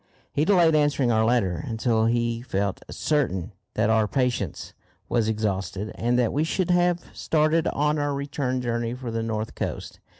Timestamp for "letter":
1.23-1.63